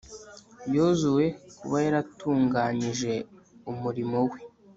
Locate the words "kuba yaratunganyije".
1.57-3.13